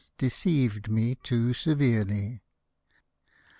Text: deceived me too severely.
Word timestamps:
deceived 0.17 0.89
me 0.89 1.13
too 1.13 1.53
severely. 1.53 2.41